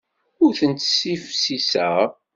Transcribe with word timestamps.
Ur 0.43 0.51
tent-ssifsiseɣ. 0.59 1.95